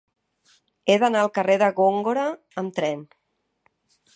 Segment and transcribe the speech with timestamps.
[0.87, 2.25] He d'anar al carrer de Góngora
[2.63, 3.05] amb tren.